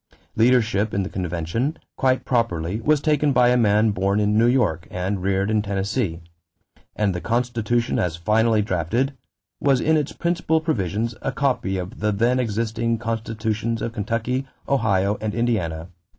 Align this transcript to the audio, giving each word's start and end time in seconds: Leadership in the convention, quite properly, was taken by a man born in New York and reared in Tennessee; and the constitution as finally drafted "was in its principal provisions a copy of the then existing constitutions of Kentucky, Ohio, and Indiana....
Leadership 0.35 0.95
in 0.95 1.03
the 1.03 1.09
convention, 1.11 1.77
quite 1.95 2.25
properly, 2.25 2.81
was 2.81 2.99
taken 2.99 3.31
by 3.31 3.49
a 3.49 3.55
man 3.55 3.91
born 3.91 4.19
in 4.19 4.35
New 4.35 4.47
York 4.47 4.87
and 4.89 5.21
reared 5.21 5.51
in 5.51 5.61
Tennessee; 5.61 6.21
and 6.95 7.13
the 7.13 7.21
constitution 7.21 7.99
as 7.99 8.15
finally 8.15 8.63
drafted 8.63 9.15
"was 9.59 9.79
in 9.79 9.95
its 9.97 10.11
principal 10.11 10.59
provisions 10.59 11.13
a 11.21 11.31
copy 11.31 11.77
of 11.77 11.99
the 11.99 12.11
then 12.11 12.39
existing 12.39 12.97
constitutions 12.97 13.79
of 13.79 13.93
Kentucky, 13.93 14.47
Ohio, 14.67 15.19
and 15.21 15.35
Indiana.... 15.35 15.89